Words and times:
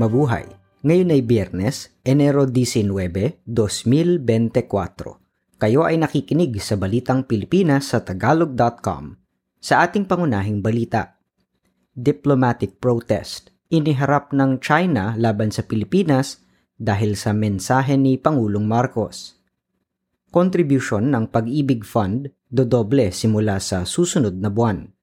Mabuhay! 0.00 0.48
Ngayon 0.80 1.12
ay 1.12 1.20
Biyernes, 1.20 1.92
Enero 2.08 2.48
19, 2.48 3.44
2024. 3.44 5.60
Kayo 5.60 5.84
ay 5.84 6.00
nakikinig 6.00 6.56
sa 6.56 6.80
Balitang 6.80 7.28
Pilipinas 7.28 7.92
sa 7.92 8.00
Tagalog.com. 8.00 9.20
Sa 9.60 9.84
ating 9.84 10.08
pangunahing 10.08 10.64
balita, 10.64 11.20
Diplomatic 11.92 12.80
Protest. 12.80 13.52
Iniharap 13.68 14.32
ng 14.32 14.56
China 14.64 15.12
laban 15.20 15.52
sa 15.52 15.68
Pilipinas 15.68 16.40
dahil 16.80 17.12
sa 17.12 17.36
mensahe 17.36 18.00
ni 18.00 18.16
Pangulong 18.16 18.64
Marcos. 18.64 19.36
Contribution 20.32 21.12
ng 21.12 21.28
Pag-ibig 21.28 21.84
Fund 21.84 22.24
dodoble 22.48 23.12
simula 23.12 23.60
sa 23.60 23.84
susunod 23.84 24.40
na 24.40 24.48
buwan 24.48 24.96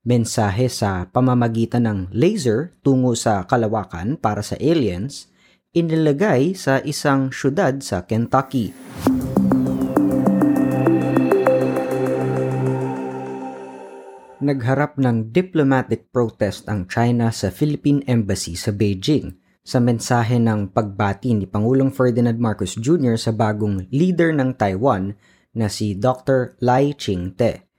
mensahe 0.00 0.72
sa 0.72 1.04
pamamagitan 1.12 1.84
ng 1.84 1.98
laser 2.16 2.72
tungo 2.80 3.12
sa 3.12 3.44
kalawakan 3.44 4.16
para 4.16 4.40
sa 4.40 4.56
aliens, 4.56 5.28
inilagay 5.76 6.56
sa 6.56 6.80
isang 6.80 7.28
syudad 7.28 7.76
sa 7.84 8.08
Kentucky. 8.08 8.72
Nagharap 14.40 14.96
ng 14.96 15.28
diplomatic 15.36 16.08
protest 16.08 16.64
ang 16.72 16.88
China 16.88 17.28
sa 17.28 17.52
Philippine 17.52 18.00
Embassy 18.08 18.56
sa 18.56 18.72
Beijing 18.72 19.36
sa 19.60 19.84
mensahe 19.84 20.40
ng 20.40 20.72
pagbati 20.72 21.36
ni 21.36 21.44
Pangulong 21.44 21.92
Ferdinand 21.92 22.40
Marcos 22.40 22.72
Jr. 22.80 23.20
sa 23.20 23.36
bagong 23.36 23.84
leader 23.92 24.32
ng 24.32 24.56
Taiwan 24.56 25.12
na 25.52 25.68
si 25.68 25.92
Dr. 25.92 26.56
Lai 26.64 26.96
Ching-te 26.96 27.69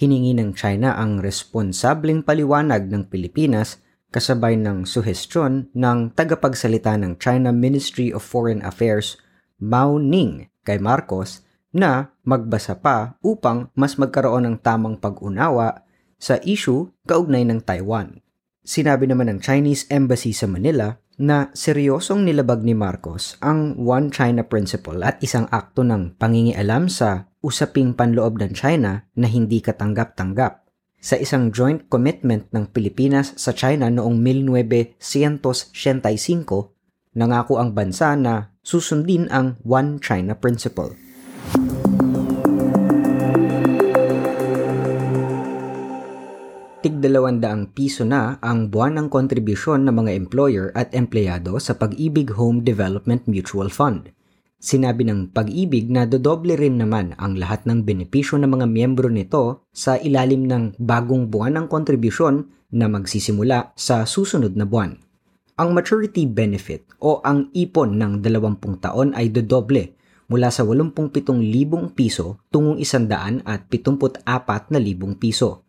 hiningi 0.00 0.32
ng 0.32 0.56
China 0.56 0.96
ang 0.96 1.20
responsableng 1.20 2.24
paliwanag 2.24 2.88
ng 2.88 3.12
Pilipinas 3.12 3.84
kasabay 4.08 4.56
ng 4.56 4.88
suhestyon 4.88 5.68
ng 5.76 6.16
tagapagsalita 6.16 6.96
ng 6.96 7.20
China 7.20 7.52
Ministry 7.52 8.08
of 8.08 8.24
Foreign 8.24 8.64
Affairs 8.64 9.20
Mao 9.60 10.00
Ning 10.00 10.48
kay 10.64 10.80
Marcos 10.80 11.44
na 11.76 12.16
magbasa 12.24 12.80
pa 12.80 13.20
upang 13.20 13.68
mas 13.76 14.00
magkaroon 14.00 14.48
ng 14.48 14.56
tamang 14.64 14.96
pag-unawa 14.96 15.84
sa 16.16 16.40
issue 16.48 16.88
kaugnay 17.04 17.44
ng 17.44 17.60
Taiwan. 17.60 18.24
Sinabi 18.64 19.04
naman 19.04 19.28
ng 19.28 19.38
Chinese 19.44 19.84
Embassy 19.92 20.32
sa 20.32 20.48
Manila 20.48 20.96
na 21.20 21.52
seryosong 21.52 22.24
nilabag 22.24 22.64
ni 22.64 22.72
Marcos 22.72 23.36
ang 23.44 23.76
One 23.76 24.08
China 24.08 24.40
Principle 24.40 25.04
at 25.04 25.20
isang 25.20 25.44
akto 25.52 25.84
ng 25.84 26.16
pangingialam 26.16 26.88
sa 26.88 27.28
usaping 27.44 27.92
panloob 27.92 28.40
ng 28.40 28.56
China 28.56 29.04
na 29.12 29.28
hindi 29.28 29.60
katanggap-tanggap. 29.60 30.64
Sa 30.96 31.20
isang 31.20 31.52
joint 31.52 31.84
commitment 31.92 32.48
ng 32.56 32.72
Pilipinas 32.72 33.36
sa 33.36 33.52
China 33.52 33.92
noong 33.92 34.16
1975, 34.16 34.96
nangako 37.12 37.60
ang 37.60 37.76
bansa 37.76 38.16
na 38.16 38.56
susundin 38.64 39.28
ang 39.28 39.60
One 39.60 40.00
China 40.00 40.32
Principle. 40.32 41.09
Tig 46.80 46.96
dalawandaang 46.96 47.76
piso 47.76 48.08
na 48.08 48.40
ang 48.40 48.72
buwan 48.72 48.96
ng 48.96 49.08
kontribusyon 49.12 49.84
ng 49.84 49.94
mga 50.00 50.12
employer 50.16 50.72
at 50.72 50.96
empleyado 50.96 51.60
sa 51.60 51.76
Pag-ibig 51.76 52.32
Home 52.40 52.64
Development 52.64 53.20
Mutual 53.28 53.68
Fund. 53.68 54.08
Sinabi 54.60 55.04
ng 55.04 55.32
pag-ibig 55.32 55.92
na 55.92 56.08
dodoble 56.08 56.56
rin 56.56 56.80
naman 56.80 57.12
ang 57.20 57.36
lahat 57.36 57.68
ng 57.68 57.84
benepisyo 57.84 58.40
ng 58.40 58.48
mga 58.48 58.66
miyembro 58.68 59.08
nito 59.12 59.68
sa 59.72 60.00
ilalim 60.00 60.48
ng 60.48 60.80
bagong 60.80 61.28
buwan 61.28 61.60
ng 61.60 61.66
kontribusyon 61.68 62.48
na 62.72 62.88
magsisimula 62.88 63.76
sa 63.76 64.08
susunod 64.08 64.56
na 64.56 64.64
buwan. 64.64 64.96
Ang 65.60 65.76
maturity 65.76 66.24
benefit 66.24 66.88
o 67.04 67.20
ang 67.20 67.52
ipon 67.52 68.00
ng 68.00 68.24
20 68.24 68.80
taon 68.80 69.12
ay 69.12 69.28
dodoble 69.28 69.96
mula 70.32 70.48
sa 70.48 70.64
87,000 70.64 71.92
piso 71.92 72.40
tungong 72.48 72.80
174,000 72.80 73.44
piso. 75.20 75.68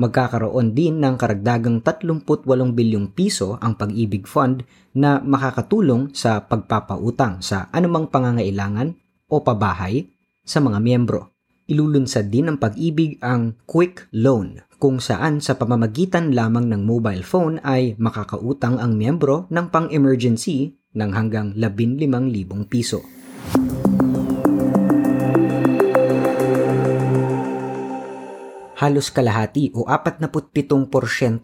Magkakaroon 0.00 0.72
din 0.72 0.96
ng 0.96 1.20
karagdagang 1.20 1.84
38 1.84 2.24
bilyong 2.72 3.12
piso 3.12 3.60
ang 3.60 3.76
pag-ibig 3.76 4.24
fund 4.24 4.64
na 4.96 5.20
makakatulong 5.20 6.16
sa 6.16 6.40
pagpapautang 6.48 7.44
sa 7.44 7.68
anumang 7.68 8.08
pangangailangan 8.08 8.96
o 9.28 9.44
pabahay 9.44 10.08
sa 10.40 10.64
mga 10.64 10.80
miyembro. 10.80 11.36
Ilulunsad 11.68 12.32
din 12.32 12.48
ng 12.48 12.56
pag-ibig 12.56 13.20
ang 13.20 13.60
Quick 13.68 14.08
Loan 14.16 14.64
kung 14.80 15.04
saan 15.04 15.44
sa 15.44 15.60
pamamagitan 15.60 16.32
lamang 16.32 16.72
ng 16.72 16.80
mobile 16.80 17.20
phone 17.20 17.60
ay 17.60 17.92
makakautang 18.00 18.80
ang 18.80 18.96
miyembro 18.96 19.44
ng 19.52 19.68
pang-emergency 19.68 20.80
ng 20.96 21.12
hanggang 21.12 21.52
15,000 21.52 22.08
piso. 22.72 23.19
Halos 28.80 29.12
kalahati 29.12 29.76
o 29.76 29.84
47% 29.84 30.88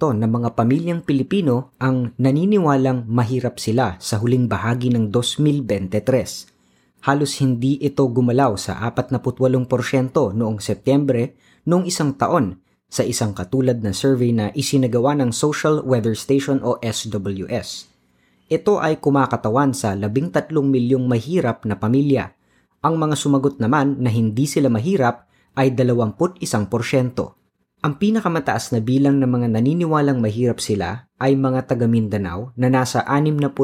ng 0.00 0.24
mga 0.24 0.56
pamilyang 0.56 1.04
Pilipino 1.04 1.76
ang 1.76 2.16
naniniwalang 2.16 3.04
mahirap 3.04 3.60
sila 3.60 4.00
sa 4.00 4.16
huling 4.16 4.48
bahagi 4.48 4.88
ng 4.88 5.12
2023. 5.12 7.04
Halos 7.04 7.36
hindi 7.44 7.76
ito 7.84 8.08
gumalaw 8.08 8.56
sa 8.56 8.80
48% 8.80 9.68
noong 10.32 10.58
Setyembre 10.64 11.36
noong 11.68 11.84
isang 11.84 12.16
taon 12.16 12.56
sa 12.88 13.04
isang 13.04 13.36
katulad 13.36 13.84
na 13.84 13.92
survey 13.92 14.32
na 14.32 14.48
isinagawa 14.56 15.12
ng 15.20 15.28
Social 15.28 15.84
Weather 15.84 16.16
Station 16.16 16.64
o 16.64 16.80
SWS. 16.80 17.92
Ito 18.48 18.80
ay 18.80 18.96
kumakatawan 18.96 19.76
sa 19.76 19.92
13 19.92 20.48
milyong 20.56 21.04
mahirap 21.04 21.68
na 21.68 21.76
pamilya. 21.76 22.32
Ang 22.80 22.96
mga 22.96 23.12
sumagot 23.12 23.60
naman 23.60 24.00
na 24.00 24.08
hindi 24.08 24.48
sila 24.48 24.72
mahirap 24.72 25.26
ay 25.56 25.72
21%. 25.72 26.68
Ang 27.84 27.94
pinakamataas 28.00 28.76
na 28.76 28.80
bilang 28.84 29.16
ng 29.20 29.28
mga 29.28 29.48
naniniwalang 29.56 30.20
mahirap 30.20 30.60
sila 30.60 31.08
ay 31.16 31.36
mga 31.36 31.64
taga 31.72 31.88
Mindanao 31.88 32.52
na 32.56 32.68
nasa 32.68 33.04
61%. 33.04 33.56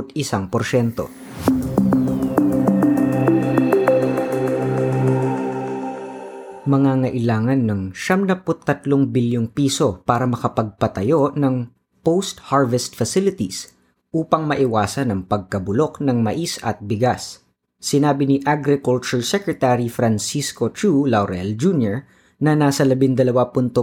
Mga 6.63 6.93
ngailangan 7.05 7.61
ng 7.67 7.81
73 7.93 9.11
bilyong 9.11 9.51
piso 9.51 10.01
para 10.07 10.25
makapagpatayo 10.25 11.37
ng 11.37 11.69
post-harvest 12.01 12.95
facilities 12.95 13.75
upang 14.15 14.47
maiwasan 14.47 15.11
ang 15.11 15.27
pagkabulok 15.27 15.99
ng 16.05 16.23
mais 16.23 16.63
at 16.63 16.79
bigas 16.85 17.43
Sinabi 17.83 18.31
ni 18.31 18.39
Agriculture 18.47 19.27
Secretary 19.27 19.91
Francisco 19.91 20.71
Chu 20.71 21.03
Laurel 21.11 21.59
Jr. 21.59 22.07
na 22.39 22.55
nasa 22.55 22.87
12.7% 22.87 23.75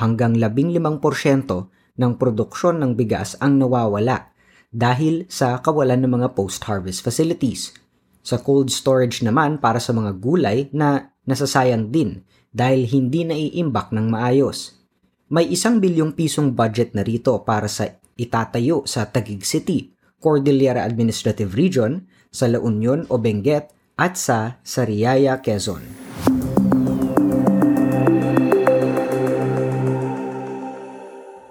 hanggang 0.00 0.32
15% 0.32 2.00
ng 2.00 2.12
produksyon 2.16 2.80
ng 2.80 2.96
bigas 2.96 3.36
ang 3.44 3.60
nawawala 3.60 4.32
dahil 4.72 5.28
sa 5.28 5.60
kawalan 5.60 6.00
ng 6.00 6.16
mga 6.16 6.28
post-harvest 6.32 7.04
facilities. 7.04 7.76
Sa 8.24 8.40
cold 8.40 8.72
storage 8.72 9.20
naman 9.20 9.60
para 9.60 9.84
sa 9.84 9.92
mga 9.92 10.16
gulay 10.16 10.72
na 10.72 11.12
nasasayang 11.28 11.92
din 11.92 12.24
dahil 12.48 12.88
hindi 12.88 13.28
naiimbak 13.28 13.92
ng 13.92 14.08
maayos. 14.08 14.80
May 15.28 15.44
isang 15.52 15.76
bilyong 15.76 16.16
pisong 16.16 16.56
budget 16.56 16.96
na 16.96 17.04
rito 17.04 17.36
para 17.44 17.68
sa 17.68 17.84
itatayo 18.16 18.88
sa 18.88 19.04
Taguig 19.12 19.44
City, 19.44 19.92
Cordillera 20.24 20.88
Administrative 20.88 21.52
Region 21.52 22.08
sa 22.38 22.46
La 22.46 22.62
Union 22.62 23.02
o 23.10 23.18
Benguet 23.18 23.74
at 23.98 24.14
sa 24.14 24.62
Sariaya, 24.62 25.42
Quezon. 25.42 26.06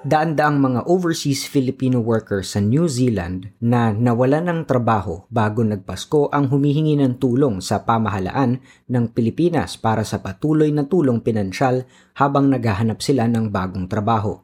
Daan-daang 0.08 0.56
mga 0.64 0.88
overseas 0.88 1.44
Filipino 1.52 2.00
workers 2.00 2.56
sa 2.56 2.64
New 2.64 2.88
Zealand 2.88 3.52
na 3.60 3.92
nawala 3.92 4.40
ng 4.40 4.64
trabaho 4.64 5.28
bago 5.28 5.68
nagpasko 5.68 6.32
ang 6.32 6.48
humihingi 6.48 6.96
ng 6.96 7.20
tulong 7.20 7.60
sa 7.60 7.84
pamahalaan 7.84 8.64
ng 8.88 9.06
Pilipinas 9.12 9.76
para 9.76 10.08
sa 10.08 10.24
patuloy 10.24 10.72
na 10.72 10.88
tulong 10.88 11.20
pinansyal 11.20 11.84
habang 12.16 12.48
naghahanap 12.48 13.04
sila 13.04 13.28
ng 13.28 13.52
bagong 13.52 13.92
trabaho. 13.92 14.40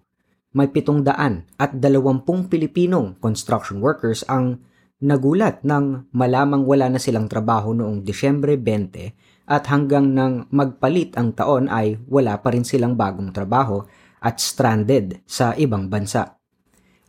May 0.52 0.68
pitong 0.68 1.08
daan 1.08 1.48
at 1.56 1.80
dalawampung 1.80 2.52
Pilipinong 2.52 3.24
construction 3.24 3.80
workers 3.80 4.28
ang 4.28 4.60
Nagulat 5.04 5.68
nang 5.68 6.08
malamang 6.16 6.64
wala 6.64 6.88
na 6.88 6.96
silang 6.96 7.28
trabaho 7.28 7.76
noong 7.76 8.08
Disyembre 8.08 8.56
20 8.56 9.52
at 9.52 9.68
hanggang 9.68 10.16
nang 10.16 10.48
magpalit 10.48 11.20
ang 11.20 11.36
taon 11.36 11.68
ay 11.68 12.00
wala 12.08 12.40
pa 12.40 12.56
rin 12.56 12.64
silang 12.64 12.96
bagong 12.96 13.36
trabaho 13.36 13.84
at 14.24 14.40
stranded 14.40 15.20
sa 15.28 15.52
ibang 15.60 15.92
bansa. 15.92 16.40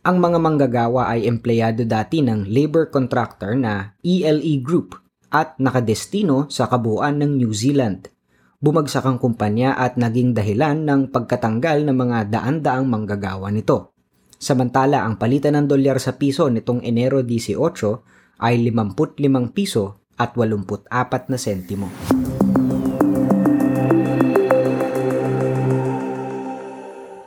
Ang 0.03 0.19
mga 0.19 0.37
manggagawa 0.43 1.07
ay 1.07 1.23
empleyado 1.23 1.87
dati 1.87 2.19
ng 2.19 2.51
labor 2.51 2.91
contractor 2.91 3.55
na 3.55 3.95
ELE 4.03 4.59
Group 4.59 4.99
at 5.31 5.55
nakadestino 5.55 6.51
sa 6.51 6.67
kabuuan 6.67 7.23
ng 7.23 7.39
New 7.39 7.55
Zealand. 7.55 8.11
Bumagsak 8.59 9.07
ang 9.07 9.23
kumpanya 9.23 9.71
at 9.79 9.95
naging 9.95 10.35
dahilan 10.35 10.83
ng 10.83 11.15
pagkatanggal 11.15 11.87
ng 11.87 11.95
mga 11.95 12.17
daan-daang 12.27 12.91
manggagawa 12.91 13.47
nito. 13.55 13.94
Samantala 14.45 15.01
ang 15.01 15.17
palitan 15.17 15.57
ng 15.57 15.65
dolyar 15.65 15.97
sa 15.97 16.21
piso 16.21 16.45
nitong 16.45 16.85
Enero 16.85 17.17
18 17.17 17.57
ay 18.45 18.61
55 18.61 19.17
piso 19.57 20.05
at 20.21 20.37
84 20.37 21.33
na 21.33 21.37
sentimo. 21.41 21.89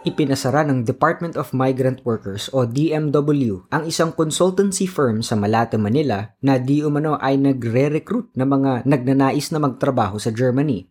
Ipinasara 0.07 0.63
ng 0.63 0.87
Department 0.87 1.35
of 1.35 1.51
Migrant 1.51 2.07
Workers 2.07 2.55
o 2.55 2.63
DMW 2.63 3.67
ang 3.75 3.83
isang 3.91 4.15
consultancy 4.15 4.87
firm 4.87 5.19
sa 5.27 5.35
Malate, 5.35 5.75
Manila 5.75 6.39
na 6.39 6.55
di 6.63 6.87
umano 6.87 7.19
ay 7.19 7.35
nagre-recruit 7.35 8.31
ng 8.39 8.47
mga 8.47 8.71
nagnanais 8.87 9.51
na 9.51 9.59
magtrabaho 9.59 10.23
sa 10.23 10.31
Germany. 10.31 10.87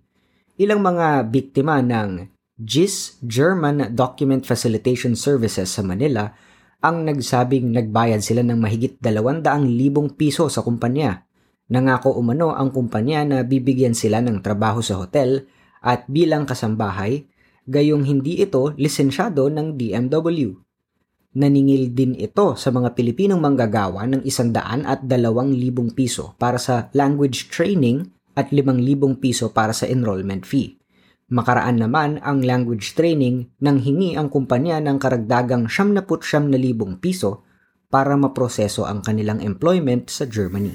Ilang 0.60 0.84
mga 0.84 1.24
biktima 1.32 1.80
ng 1.80 2.37
GIS 2.58 3.22
German 3.22 3.94
Document 3.94 4.42
Facilitation 4.42 5.14
Services 5.14 5.70
sa 5.70 5.86
Manila 5.86 6.34
ang 6.82 7.06
nagsabing 7.06 7.70
nagbayad 7.70 8.18
sila 8.26 8.42
ng 8.42 8.58
mahigit 8.58 8.98
200,000 8.98 9.46
piso 10.18 10.50
sa 10.50 10.66
kumpanya. 10.66 11.22
Nangako 11.70 12.18
umano 12.18 12.58
ang 12.58 12.74
kumpanya 12.74 13.22
na 13.30 13.38
bibigyan 13.46 13.94
sila 13.94 14.26
ng 14.26 14.42
trabaho 14.42 14.82
sa 14.82 14.98
hotel 14.98 15.46
at 15.86 16.10
bilang 16.10 16.50
kasambahay 16.50 17.30
gayong 17.70 18.02
hindi 18.10 18.42
ito 18.42 18.74
lisensyado 18.74 19.54
ng 19.54 19.78
DMW. 19.78 20.58
Naningil 21.38 21.94
din 21.94 22.18
ito 22.18 22.58
sa 22.58 22.74
mga 22.74 22.98
Pilipinong 22.98 23.38
manggagawa 23.38 24.10
ng 24.10 24.26
isandaan 24.26 24.90
at 24.90 25.06
dalawang 25.06 25.54
libong 25.54 25.94
piso 25.94 26.34
para 26.42 26.58
sa 26.58 26.90
language 26.98 27.54
training 27.54 28.10
at 28.34 28.50
limang 28.50 28.82
libong 28.82 29.22
piso 29.22 29.54
para 29.54 29.78
sa 29.78 29.86
enrollment 29.86 30.42
fee. 30.42 30.74
Makaraan 31.28 31.84
naman 31.84 32.24
ang 32.24 32.40
language 32.40 32.96
training 32.96 33.52
nang 33.60 33.84
hingi 33.84 34.16
ang 34.16 34.32
kumpanya 34.32 34.80
ng 34.80 34.96
karagdagang 34.96 35.68
79,000 35.68 37.04
piso 37.04 37.44
para 37.92 38.16
maproseso 38.16 38.88
ang 38.88 39.04
kanilang 39.04 39.44
employment 39.44 40.08
sa 40.08 40.24
Germany. 40.24 40.72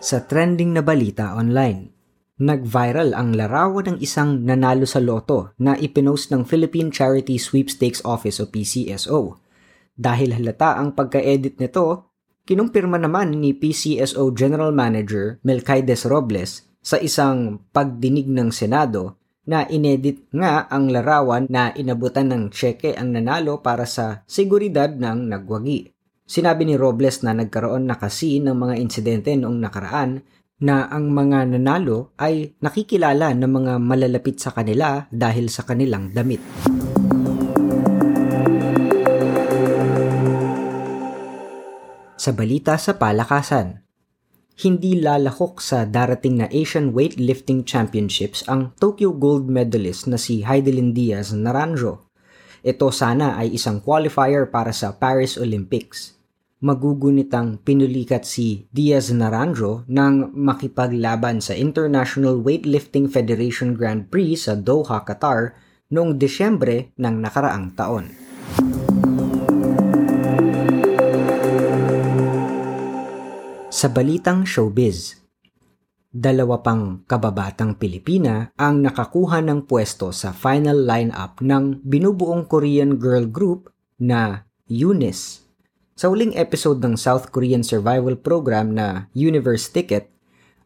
Sa 0.00 0.24
trending 0.24 0.72
na 0.72 0.80
balita 0.80 1.36
online, 1.36 1.92
nag-viral 2.40 3.12
ang 3.12 3.36
larawan 3.36 3.92
ng 3.92 3.98
isang 4.00 4.48
nanalo 4.48 4.88
sa 4.88 5.04
loto 5.04 5.52
na 5.60 5.76
ipinost 5.76 6.32
ng 6.32 6.48
Philippine 6.48 6.88
Charity 6.88 7.36
Sweepstakes 7.36 8.00
Office 8.00 8.40
o 8.40 8.48
PCSO. 8.48 9.44
Dahil 9.92 10.40
halata 10.40 10.80
ang 10.80 10.96
pagka-edit 10.96 11.60
nito, 11.60 12.15
kinumpirma 12.46 12.96
naman 12.96 13.42
ni 13.42 13.50
PCSO 13.50 14.30
General 14.30 14.70
Manager 14.70 15.42
Melquides 15.42 16.06
Robles 16.06 16.70
sa 16.78 16.96
isang 17.02 17.58
pagdinig 17.74 18.30
ng 18.30 18.54
Senado 18.54 19.18
na 19.50 19.66
inedit 19.66 20.30
nga 20.30 20.70
ang 20.70 20.86
larawan 20.86 21.50
na 21.50 21.74
inabutan 21.74 22.30
ng 22.30 22.54
tseke 22.54 22.94
ang 22.94 23.10
nanalo 23.10 23.58
para 23.62 23.82
sa 23.82 24.22
seguridad 24.30 24.94
ng 24.94 25.26
nagwagi. 25.26 25.90
Sinabi 26.26 26.66
ni 26.66 26.74
Robles 26.78 27.22
na 27.26 27.34
nagkaroon 27.34 27.86
na 27.86 27.98
kasi 27.98 28.38
ng 28.42 28.54
mga 28.54 28.74
insidente 28.78 29.34
noong 29.34 29.58
nakaraan 29.62 30.22
na 30.62 30.86
ang 30.90 31.10
mga 31.10 31.50
nanalo 31.50 32.14
ay 32.18 32.58
nakikilala 32.62 33.34
ng 33.34 33.50
mga 33.50 33.72
malalapit 33.82 34.38
sa 34.38 34.50
kanila 34.54 35.06
dahil 35.10 35.50
sa 35.50 35.62
kanilang 35.66 36.10
damit. 36.14 36.42
Sa 42.26 42.34
balita 42.34 42.74
sa 42.74 42.98
palakasan, 42.98 43.86
hindi 44.66 44.98
lalahok 44.98 45.62
sa 45.62 45.86
darating 45.86 46.42
na 46.42 46.50
Asian 46.50 46.90
Weightlifting 46.90 47.62
Championships 47.62 48.42
ang 48.50 48.74
Tokyo 48.82 49.14
gold 49.14 49.46
medalist 49.46 50.10
na 50.10 50.18
si 50.18 50.42
Heidelin 50.42 50.90
Diaz 50.90 51.30
Naranjo. 51.30 52.10
Ito 52.66 52.90
sana 52.90 53.38
ay 53.38 53.54
isang 53.54 53.78
qualifier 53.78 54.50
para 54.50 54.74
sa 54.74 54.98
Paris 54.98 55.38
Olympics 55.38 56.18
magugunitang 56.66 57.62
pinulikat 57.62 58.26
si 58.26 58.66
Diaz 58.74 59.14
Naranjo 59.14 59.86
nang 59.86 60.34
makipaglaban 60.34 61.38
sa 61.38 61.54
International 61.54 62.42
Weightlifting 62.42 63.06
Federation 63.06 63.78
Grand 63.78 64.10
Prix 64.10 64.50
sa 64.50 64.58
Doha, 64.58 65.06
Qatar 65.06 65.54
noong 65.94 66.18
Desyembre 66.18 66.90
ng 66.98 67.22
nakaraang 67.22 67.70
taon. 67.78 68.25
Sa 73.76 73.92
balitang 73.92 74.48
showbiz, 74.48 75.20
dalawa 76.08 76.64
pang 76.64 77.04
kababatang 77.04 77.76
Pilipina 77.76 78.48
ang 78.56 78.80
nakakuha 78.80 79.44
ng 79.44 79.68
pwesto 79.68 80.16
sa 80.16 80.32
final 80.32 80.88
lineup 80.88 81.44
ng 81.44 81.84
binubuong 81.84 82.48
Korean 82.48 82.96
girl 82.96 83.28
group 83.28 83.68
na 84.00 84.48
Eunice 84.64 85.44
sa 85.92 86.08
huling 86.08 86.32
episode 86.40 86.80
ng 86.80 86.96
South 86.96 87.28
Korean 87.28 87.60
survival 87.60 88.16
program 88.16 88.72
na 88.72 89.12
Universe 89.12 89.68
Ticket, 89.68 90.08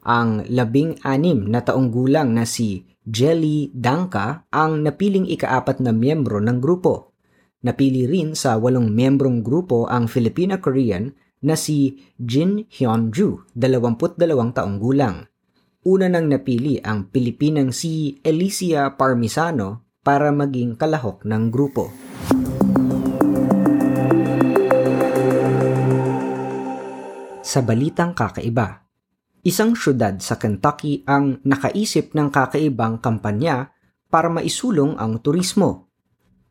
ang 0.07 0.47
labing-anim 0.47 1.51
na 1.51 1.67
taong 1.67 1.91
gulang 1.91 2.31
na 2.31 2.47
si 2.47 2.87
Jelly 3.03 3.75
Danka 3.75 4.47
ang 4.55 4.87
napiling 4.87 5.27
ikaapat 5.27 5.83
na 5.83 5.91
miyembro 5.91 6.39
ng 6.39 6.63
grupo. 6.63 7.11
Napili 7.67 8.07
rin 8.07 8.39
sa 8.39 8.55
walong 8.55 8.91
miyembrong 8.95 9.43
grupo 9.43 9.91
ang 9.91 10.07
Filipina-Korean 10.07 11.30
na 11.41 11.57
si 11.57 11.97
Jin 12.21 12.69
Hyunju, 12.69 13.49
22 13.57 14.57
taong 14.57 14.77
gulang. 14.77 15.25
Una 15.81 16.13
nang 16.13 16.29
napili 16.29 16.77
ang 16.77 17.09
Pilipinang 17.09 17.73
si 17.73 18.21
Alicia 18.21 18.93
Parmisano 19.01 19.97
para 20.05 20.29
maging 20.29 20.77
kalahok 20.77 21.25
ng 21.25 21.43
grupo. 21.49 21.89
Sa 27.41 27.67
balitang 27.67 28.15
kakaiba, 28.15 28.87
isang 29.43 29.75
syudad 29.75 30.21
sa 30.21 30.37
Kentucky 30.37 31.03
ang 31.09 31.41
nakaisip 31.43 32.13
ng 32.13 32.29
kakaibang 32.29 33.01
kampanya 33.01 33.73
para 34.07 34.29
maisulong 34.29 34.95
ang 35.01 35.19
turismo. 35.19 35.90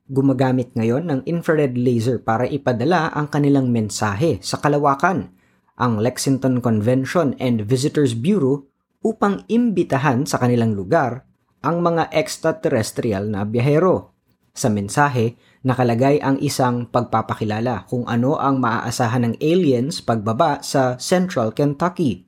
Gumagamit 0.10 0.74
ngayon 0.74 1.06
ng 1.06 1.22
infrared 1.30 1.78
laser 1.78 2.18
para 2.18 2.50
ipadala 2.50 3.14
ang 3.14 3.30
kanilang 3.30 3.70
mensahe 3.70 4.42
sa 4.42 4.58
kalawakan, 4.58 5.30
ang 5.78 6.02
Lexington 6.02 6.66
Convention 6.66 7.38
and 7.38 7.62
Visitors 7.70 8.18
Bureau 8.18 8.66
upang 9.06 9.46
imbitahan 9.46 10.26
sa 10.26 10.42
kanilang 10.42 10.74
lugar 10.74 11.30
ang 11.62 11.86
mga 11.86 12.10
extraterrestrial 12.10 13.30
na 13.30 13.46
biyahero. 13.46 14.18
Sa 14.58 14.74
mensahe, 14.74 15.38
nakalagay 15.62 16.18
ang 16.26 16.42
isang 16.42 16.90
pagpapakilala 16.90 17.86
kung 17.86 18.10
ano 18.10 18.42
ang 18.42 18.58
maaasahan 18.58 19.30
ng 19.30 19.36
aliens 19.40 20.02
pagbaba 20.02 20.66
sa 20.66 20.98
Central 20.98 21.54
Kentucky. 21.54 22.26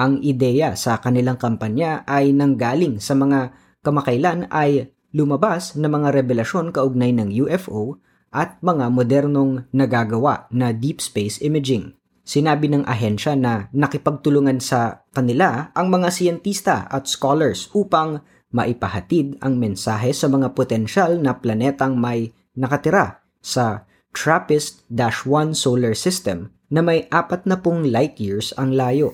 Ang 0.00 0.24
ideya 0.24 0.72
sa 0.80 0.96
kanilang 0.96 1.36
kampanya 1.36 2.08
ay 2.08 2.32
nanggaling 2.32 3.04
sa 3.04 3.12
mga 3.12 3.52
kamakailan 3.84 4.48
ay 4.48 4.88
lumabas 5.12 5.76
na 5.76 5.88
mga 5.88 6.12
revelasyon 6.16 6.72
kaugnay 6.72 7.12
ng 7.12 7.28
UFO 7.46 8.00
at 8.32 8.56
mga 8.64 8.88
modernong 8.88 9.68
nagagawa 9.70 10.48
na 10.48 10.72
deep 10.72 11.04
space 11.04 11.38
imaging. 11.44 11.92
Sinabi 12.24 12.72
ng 12.72 12.88
ahensya 12.88 13.36
na 13.36 13.68
nakipagtulungan 13.76 14.58
sa 14.62 15.04
kanila 15.12 15.74
ang 15.76 15.92
mga 15.92 16.08
siyentista 16.08 16.88
at 16.88 17.04
scholars 17.04 17.68
upang 17.76 18.24
maipahatid 18.52 19.36
ang 19.44 19.60
mensahe 19.60 20.16
sa 20.16 20.30
mga 20.32 20.56
potensyal 20.56 21.20
na 21.20 21.36
planetang 21.36 21.98
may 21.98 22.32
nakatira 22.56 23.20
sa 23.42 23.84
TRAPPIST-1 24.12 25.56
solar 25.56 25.96
system 25.96 26.52
na 26.72 26.80
may 26.80 27.08
apat 27.12 27.44
na 27.48 27.60
pong 27.60 27.88
light 27.88 28.16
years 28.20 28.52
ang 28.56 28.72
layo. 28.72 29.12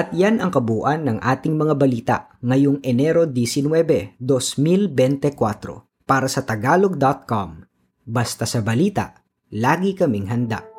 At 0.00 0.16
yan 0.16 0.40
ang 0.40 0.48
kabuuan 0.48 1.04
ng 1.04 1.20
ating 1.20 1.60
mga 1.60 1.74
balita 1.76 2.16
ngayong 2.40 2.80
Enero 2.80 3.28
19, 3.28 4.16
2024 4.16 6.08
para 6.08 6.24
sa 6.24 6.40
tagalog.com. 6.40 7.68
Basta 8.08 8.48
sa 8.48 8.64
balita, 8.64 9.20
lagi 9.52 9.92
kaming 9.92 10.32
handa. 10.32 10.69